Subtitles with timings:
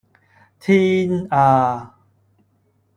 [0.59, 1.93] 天呀